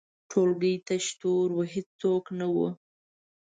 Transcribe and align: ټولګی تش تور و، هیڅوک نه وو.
ټولګی 0.29 0.73
تش 0.87 1.05
تور 1.19 1.49
و، 1.55 1.59
هیڅوک 1.73 2.25
نه 2.39 2.47
وو. 2.53 2.67